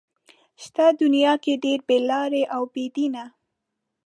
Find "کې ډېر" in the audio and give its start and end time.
1.43-1.79